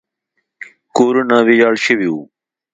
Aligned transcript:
کورونه 0.95 1.37
ویجاړ 1.47 1.75
شوي 1.85 2.09
وو. 2.13 2.23